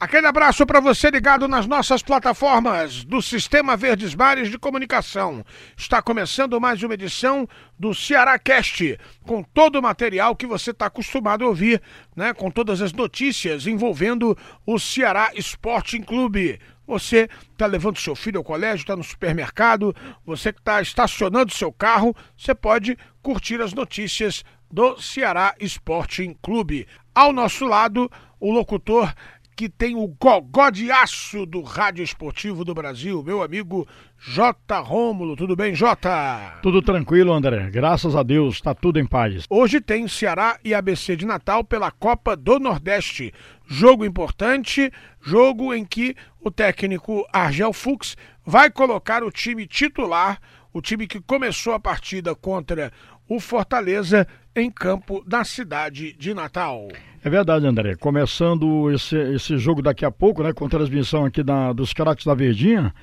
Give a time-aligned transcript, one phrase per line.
[0.00, 5.44] Aquele abraço para você ligado nas nossas plataformas do Sistema Verdes Mares de Comunicação.
[5.76, 7.46] Está começando mais uma edição
[7.78, 11.82] do Ceará Cast, com todo o material que você está acostumado a ouvir,
[12.16, 12.32] né?
[12.32, 14.34] com todas as notícias envolvendo
[14.64, 16.58] o Ceará Sporting Clube.
[16.86, 19.94] Você está levando seu filho ao colégio, está no supermercado,
[20.24, 26.88] você que está estacionando seu carro, você pode curtir as notícias do Ceará Sporting Clube.
[27.14, 29.12] Ao nosso lado, o locutor
[29.60, 33.86] que tem o gogó de aço do Rádio Esportivo do Brasil, meu amigo
[34.16, 34.80] J.
[34.80, 35.36] Rômulo.
[35.36, 36.60] Tudo bem, J?
[36.62, 37.68] Tudo tranquilo, André.
[37.70, 39.44] Graças a Deus, está tudo em paz.
[39.50, 43.34] Hoje tem Ceará e ABC de Natal pela Copa do Nordeste.
[43.66, 50.40] Jogo importante, jogo em que o técnico Argel Fux vai colocar o time titular,
[50.72, 52.90] o time que começou a partida contra
[53.28, 56.88] o Fortaleza em campo da cidade de Natal.
[57.22, 57.96] É verdade, André.
[57.96, 62.34] Começando esse, esse jogo daqui a pouco, né, com transmissão aqui da, dos Crates da
[62.34, 62.94] Verdinha.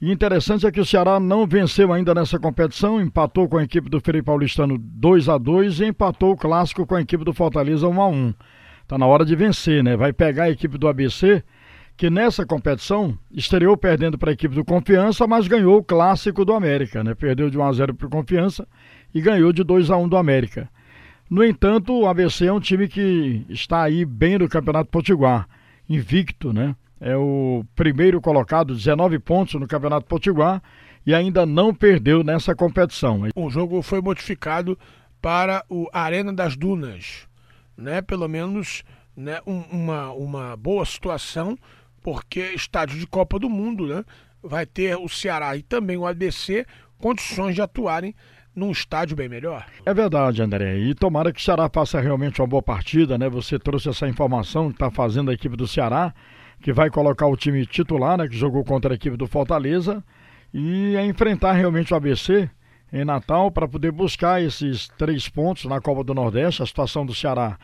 [0.00, 3.88] E interessante é que o Ceará não venceu ainda nessa competição, empatou com a equipe
[3.88, 7.88] do Frei Paulistano 2 a 2 e empatou o clássico com a equipe do Fortaleza
[7.88, 8.34] 1 a 1.
[8.86, 9.96] Tá na hora de vencer, né?
[9.96, 11.42] Vai pegar a equipe do ABC,
[11.96, 16.52] que nessa competição estreou perdendo para a equipe do Confiança, mas ganhou o clássico do
[16.52, 17.14] América, né?
[17.14, 18.68] Perdeu de 1 a 0 para o Confiança
[19.12, 20.68] e ganhou de 2 a 1 do América.
[21.28, 25.48] No entanto, o ABC é um time que está aí bem no Campeonato Potiguar,
[25.88, 26.76] invicto, né?
[27.00, 30.62] É o primeiro colocado, 19 pontos no Campeonato Potiguar
[31.04, 33.22] e ainda não perdeu nessa competição.
[33.34, 34.78] O jogo foi modificado
[35.20, 37.26] para o Arena das Dunas,
[37.76, 38.00] né?
[38.00, 38.84] Pelo menos
[39.16, 41.58] né, um, uma, uma boa situação,
[42.02, 44.04] porque estádio de Copa do Mundo, né?
[44.40, 46.64] Vai ter o Ceará e também o ABC
[46.98, 48.14] condições de atuarem
[48.56, 49.66] num estádio bem melhor.
[49.84, 50.78] É verdade, André.
[50.78, 53.28] E tomara que o Ceará faça realmente uma boa partida, né?
[53.28, 56.14] Você trouxe essa informação que está fazendo a equipe do Ceará,
[56.62, 58.26] que vai colocar o time titular, né?
[58.26, 60.02] Que jogou contra a equipe do Fortaleza
[60.54, 62.48] e a enfrentar realmente o ABC
[62.90, 66.62] em Natal para poder buscar esses três pontos na Copa do Nordeste.
[66.62, 67.58] A situação do Ceará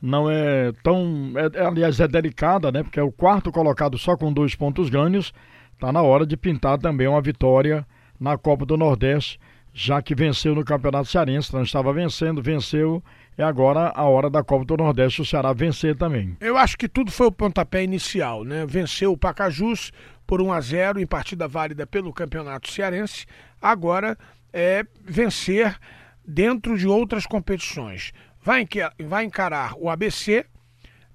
[0.00, 1.32] não é tão.
[1.34, 2.84] É, é, aliás, é delicada, né?
[2.84, 5.34] Porque é o quarto colocado só com dois pontos ganhos.
[5.74, 7.84] Está na hora de pintar também uma vitória
[8.18, 9.40] na Copa do Nordeste
[9.78, 13.04] já que venceu no Campeonato Cearense, não estava vencendo, venceu,
[13.36, 16.34] é agora a hora da Copa do Nordeste o Ceará vencer também.
[16.40, 18.64] Eu acho que tudo foi o pontapé inicial, né?
[18.66, 19.92] Venceu o Pacajus
[20.26, 23.26] por 1 a 0 em partida válida pelo Campeonato Cearense.
[23.60, 24.16] Agora
[24.50, 25.78] é vencer
[26.26, 28.14] dentro de outras competições.
[28.42, 28.66] Vai,
[29.06, 30.46] vai encarar o ABC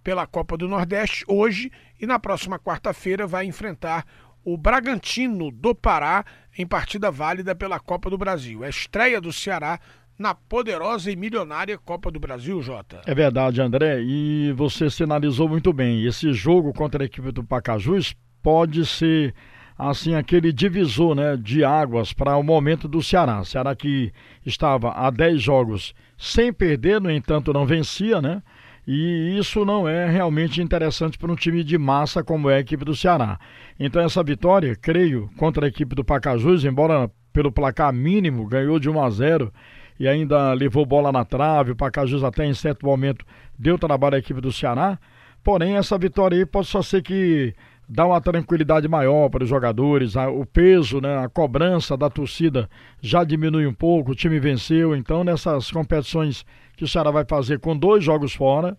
[0.03, 4.05] pela Copa do Nordeste hoje e na próxima quarta-feira vai enfrentar
[4.43, 6.25] o Bragantino do Pará
[6.57, 8.63] em partida válida pela Copa do Brasil.
[8.63, 9.79] É a estreia do Ceará
[10.17, 13.01] na poderosa e milionária Copa do Brasil, Jota.
[13.05, 16.05] É verdade, André, e você sinalizou muito bem.
[16.05, 19.33] Esse jogo contra a equipe do Pacajus pode ser
[19.77, 23.43] assim aquele divisor, né, de águas para o momento do Ceará.
[23.43, 24.13] Ceará que
[24.45, 28.43] estava há 10 jogos sem perder, no entanto não vencia, né?
[28.87, 32.83] E isso não é realmente interessante para um time de massa como é a equipe
[32.83, 33.39] do Ceará.
[33.79, 38.89] Então essa vitória, creio, contra a equipe do Pacajus, embora pelo placar mínimo ganhou de
[38.89, 39.53] 1 a 0
[39.99, 43.23] e ainda levou bola na trave, o Pacajus até em certo momento
[43.57, 44.97] deu trabalho à equipe do Ceará.
[45.43, 47.53] Porém, essa vitória aí pode só ser que
[47.87, 52.69] dá uma tranquilidade maior para os jogadores, o peso, né, a cobrança da torcida
[53.01, 56.45] já diminui um pouco, o time venceu, então nessas competições
[56.81, 58.75] que o Ceará vai fazer com dois jogos fora,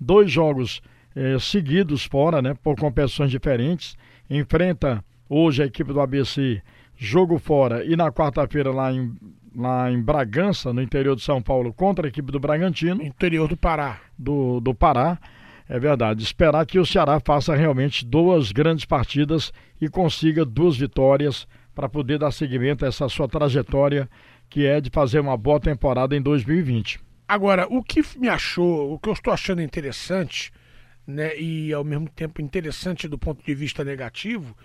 [0.00, 0.82] dois jogos
[1.14, 3.96] eh, seguidos fora, né, por competições diferentes.
[4.28, 6.60] Enfrenta hoje a equipe do ABC,
[6.96, 9.14] jogo fora, e na quarta-feira lá em,
[9.54, 13.00] lá em Bragança, no interior de São Paulo, contra a equipe do Bragantino.
[13.00, 14.00] Interior do Pará.
[14.18, 15.16] Do, do Pará.
[15.68, 16.24] É verdade.
[16.24, 22.18] Esperar que o Ceará faça realmente duas grandes partidas e consiga duas vitórias para poder
[22.18, 24.10] dar seguimento a essa sua trajetória,
[24.50, 27.03] que é de fazer uma boa temporada em 2020.
[27.26, 30.52] Agora, o que me achou, o que eu estou achando interessante,
[31.06, 34.56] né, e ao mesmo tempo interessante do ponto de vista negativo,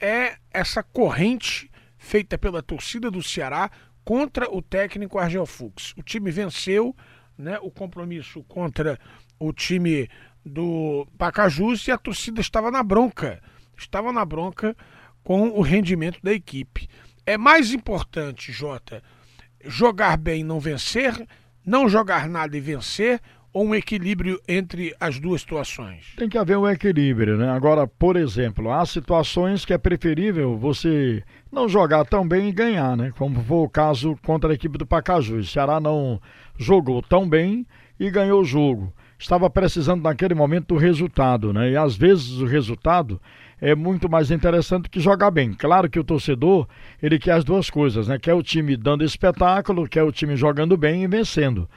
[0.00, 3.70] é essa corrente feita pela torcida do Ceará
[4.04, 5.92] contra o técnico Argel Fux.
[5.96, 6.94] O time venceu
[7.36, 8.98] né, o compromisso contra
[9.38, 10.08] o time
[10.44, 13.42] do Pacajus e a torcida estava na bronca.
[13.76, 14.76] Estava na bronca
[15.24, 16.88] com o rendimento da equipe.
[17.26, 19.02] É mais importante, Jota,
[19.64, 21.26] jogar bem e não vencer
[21.66, 23.20] não jogar nada e vencer,
[23.52, 26.12] ou um equilíbrio entre as duas situações?
[26.16, 27.50] Tem que haver um equilíbrio, né?
[27.50, 32.96] Agora, por exemplo, há situações que é preferível você não jogar tão bem e ganhar,
[32.96, 33.12] né?
[33.16, 35.38] Como foi o caso contra a equipe do Pacaju.
[35.38, 36.20] O Ceará não
[36.58, 37.66] jogou tão bem
[37.98, 38.92] e ganhou o jogo.
[39.18, 41.70] Estava precisando naquele momento do resultado, né?
[41.70, 43.20] E às vezes o resultado
[43.60, 45.54] é muito mais interessante que jogar bem.
[45.54, 46.68] Claro que o torcedor,
[47.02, 48.18] ele quer as duas coisas, né?
[48.18, 51.68] Quer o time dando espetáculo, quer o time jogando bem e vencendo.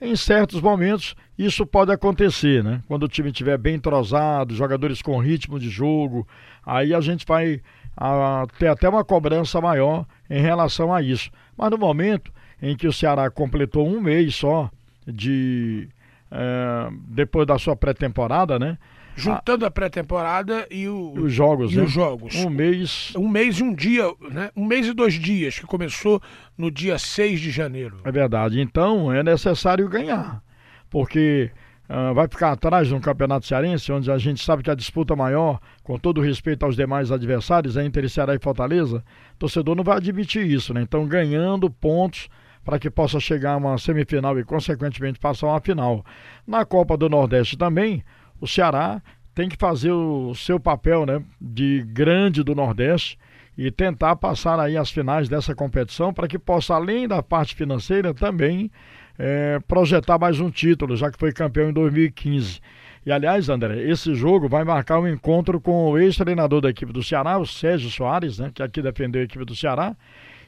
[0.00, 2.82] Em certos momentos, isso pode acontecer, né?
[2.86, 6.26] Quando o time estiver bem entrosado, jogadores com ritmo de jogo,
[6.64, 7.60] aí a gente vai
[7.96, 11.30] a, ter até uma cobrança maior em relação a isso.
[11.56, 14.70] Mas no momento em que o Ceará completou um mês só
[15.06, 15.88] de.
[16.30, 18.78] É, depois da sua pré-temporada, né?
[19.16, 21.82] Juntando a, a pré-temporada e, o, os jogos, e né?
[21.82, 22.36] os jogos.
[22.36, 23.12] Um mês.
[23.16, 24.50] Um mês e um dia, né?
[24.56, 26.22] Um mês e dois dias, que começou
[26.56, 27.98] no dia 6 de janeiro.
[28.04, 28.60] É verdade.
[28.60, 30.40] Então é necessário ganhar.
[30.88, 31.50] Porque
[31.88, 35.58] uh, vai ficar atrás no Campeonato Cearense, onde a gente sabe que a disputa maior,
[35.82, 39.02] com todo respeito aos demais adversários, é entre Ceará e Fortaleza.
[39.34, 40.80] O torcedor não vai admitir isso, né?
[40.80, 42.28] Então, ganhando pontos
[42.64, 46.04] para que possa chegar a uma semifinal e, consequentemente, passar uma final.
[46.46, 48.04] Na Copa do Nordeste também,
[48.40, 49.02] o Ceará
[49.34, 53.18] tem que fazer o seu papel né, de grande do Nordeste
[53.56, 58.14] e tentar passar aí as finais dessa competição para que possa, além da parte financeira,
[58.14, 58.70] também
[59.18, 62.60] é, projetar mais um título, já que foi campeão em 2015.
[63.04, 67.02] E aliás, André, esse jogo vai marcar um encontro com o ex-treinador da equipe do
[67.02, 69.96] Ceará, o Sérgio Soares, né, que aqui defendeu a equipe do Ceará,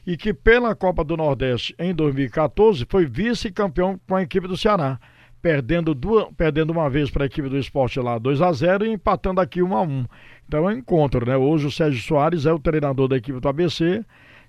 [0.05, 4.99] e que pela Copa do Nordeste em 2014 foi vice-campeão com a equipe do Ceará
[5.41, 8.91] perdendo, duas, perdendo uma vez para a equipe do esporte lá 2 a 0 e
[8.91, 10.05] empatando aqui 1 a 1
[10.47, 11.35] Então é um encontro, né?
[11.35, 14.05] Hoje o Sérgio Soares é o treinador da equipe do ABC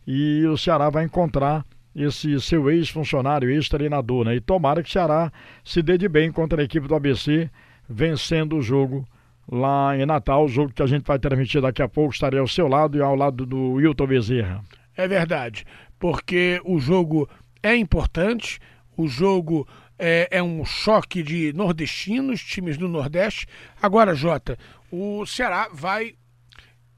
[0.07, 1.65] e o Ceará vai encontrar
[1.95, 4.37] esse seu ex-funcionário, ex-treinador, né?
[4.37, 5.33] E tomara que o Ceará
[5.65, 7.51] se dê de bem contra a equipe do ABC,
[7.89, 9.07] vencendo o jogo
[9.51, 12.49] lá em Natal, o jogo que a gente vai transmitir daqui a pouco, estarei ao
[12.49, 14.63] seu lado e ao lado do Wilton Bezerra.
[14.97, 15.65] É verdade,
[15.99, 17.29] porque o jogo
[17.62, 18.61] é importante,
[18.97, 19.67] o jogo
[19.99, 23.47] é, é, um choque de nordestinos, times do Nordeste.
[23.81, 24.59] Agora, Jota,
[24.91, 26.15] o Ceará vai,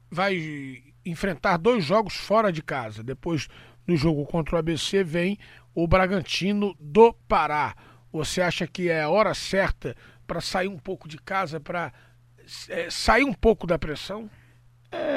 [0.09, 3.03] vai enfrentar dois jogos fora de casa.
[3.03, 3.47] Depois
[3.85, 5.37] do jogo contra o ABC vem
[5.73, 7.75] o Bragantino do Pará.
[8.11, 9.95] Você acha que é a hora certa
[10.25, 11.93] para sair um pouco de casa, para
[12.69, 14.29] é, sair um pouco da pressão?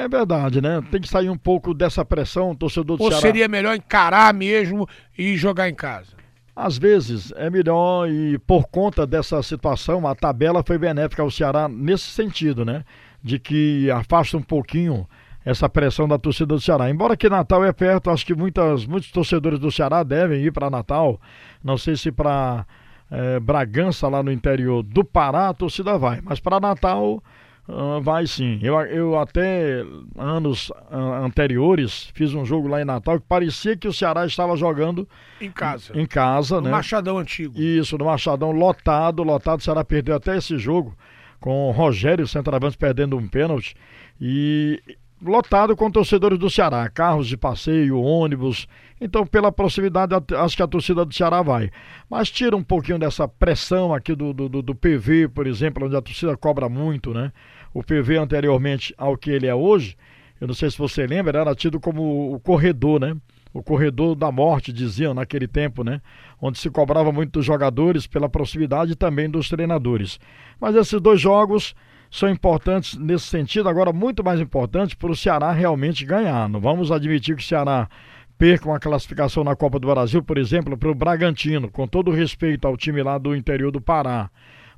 [0.01, 0.81] É verdade, né?
[0.91, 3.21] Tem que sair um pouco dessa pressão, torcedor do Ou Ceará.
[3.21, 4.87] seria melhor encarar mesmo
[5.17, 6.13] e jogar em casa?
[6.55, 11.69] Às vezes é melhor e por conta dessa situação a tabela foi benéfica ao Ceará
[11.69, 12.83] nesse sentido, né?
[13.23, 15.07] De que afasta um pouquinho
[15.43, 16.89] essa pressão da torcida do Ceará.
[16.89, 20.69] Embora que Natal é perto, acho que muitas, muitos torcedores do Ceará devem ir para
[20.69, 21.19] Natal.
[21.63, 22.65] Não sei se para
[23.09, 26.19] é, Bragança, lá no interior do Pará, a torcida vai.
[26.23, 27.23] Mas para Natal
[27.69, 28.59] Uh, vai sim.
[28.63, 29.85] Eu, eu até
[30.17, 34.57] anos uh, anteriores fiz um jogo lá em Natal que parecia que o Ceará estava
[34.57, 35.07] jogando
[35.39, 35.93] em casa.
[35.93, 36.71] Em casa, no né?
[36.71, 37.61] Machadão antigo.
[37.61, 39.59] Isso, no Machadão lotado, lotado.
[39.59, 40.97] O Ceará perdeu até esse jogo
[41.39, 43.75] com o Rogério, centroavante, perdendo um pênalti.
[44.19, 44.81] E
[45.21, 48.67] lotado com torcedores do Ceará, carros de passeio, ônibus.
[48.99, 51.69] Então, pela proximidade, acho que a torcida do Ceará vai.
[52.09, 56.01] Mas tira um pouquinho dessa pressão aqui do, do, do PV, por exemplo, onde a
[56.01, 57.31] torcida cobra muito, né?
[57.73, 59.95] O PV anteriormente ao que ele é hoje,
[60.39, 63.15] eu não sei se você lembra, era tido como o corredor, né?
[63.53, 66.01] O corredor da morte, diziam naquele tempo, né?
[66.41, 70.19] Onde se cobrava muito dos jogadores pela proximidade e também dos treinadores.
[70.59, 71.75] Mas esses dois jogos
[72.09, 76.47] são importantes nesse sentido, agora muito mais importantes para o Ceará realmente ganhar.
[76.47, 77.89] Não vamos admitir que o Ceará
[78.37, 82.65] perca uma classificação na Copa do Brasil, por exemplo, para o Bragantino, com todo respeito
[82.65, 84.29] ao time lá do interior do Pará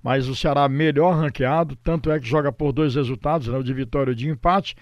[0.04, 3.74] mas o Ceará melhor ranqueado, tanto é que joga por dois resultados, né, o de
[3.74, 4.76] vitória e de empate,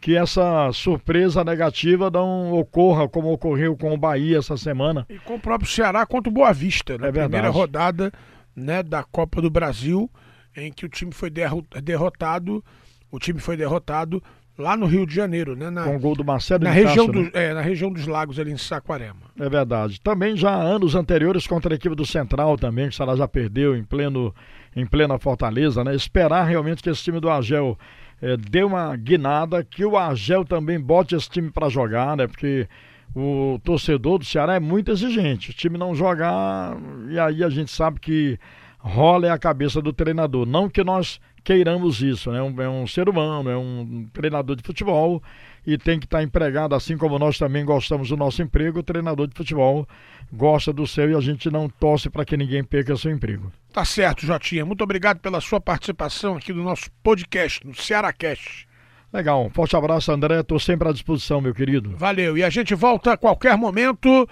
[0.00, 5.06] que essa surpresa negativa não ocorra como ocorreu com o Bahia essa semana.
[5.08, 7.08] E com o próprio Ceará contra o Boa Vista, na né?
[7.08, 8.12] é primeira rodada
[8.54, 10.10] né, da Copa do Brasil,
[10.56, 12.64] em que o time foi derrotado,
[13.10, 14.22] o time foi derrotado
[14.58, 15.70] lá no Rio de Janeiro, né?
[15.70, 17.30] Na, com o gol do Marcelo na região do, né?
[17.32, 19.30] é, na região dos lagos ali em Saquarema.
[19.38, 20.00] É verdade.
[20.00, 23.76] Também já anos anteriores contra a equipe do Central também, que o Ceará já perdeu
[23.76, 24.34] em pleno
[24.74, 25.94] em plena Fortaleza, né?
[25.94, 27.78] Esperar realmente que esse time do Argel
[28.20, 32.26] é, dê uma guinada, que o Argel também bote esse time para jogar, né?
[32.26, 32.68] Porque
[33.14, 35.50] o torcedor do Ceará é muito exigente.
[35.50, 36.76] O time não jogar,
[37.10, 38.38] e aí a gente sabe que
[38.78, 40.46] rola é a cabeça do treinador.
[40.46, 42.42] Não que nós queiramos isso, né?
[42.42, 45.22] Um, é um ser humano, é um treinador de futebol
[45.66, 49.28] e tem que estar empregado, assim como nós também gostamos do nosso emprego, o treinador
[49.28, 49.86] de futebol
[50.32, 53.52] gosta do seu e a gente não torce para que ninguém perca seu emprego.
[53.72, 54.64] Tá certo, Jotinha.
[54.64, 58.66] Muito obrigado pela sua participação aqui no nosso podcast, no Ceará Cast.
[59.12, 60.40] Legal, um forte abraço, André.
[60.40, 61.94] Estou sempre à disposição, meu querido.
[61.96, 62.36] Valeu.
[62.36, 64.26] E a gente volta a qualquer momento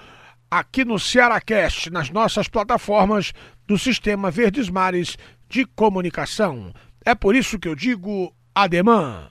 [0.50, 3.32] aqui no Cearacast, nas nossas plataformas
[3.66, 5.16] do Sistema Verdes Mares
[5.48, 6.72] de Comunicação.
[7.04, 9.30] É por isso que eu digo ademã.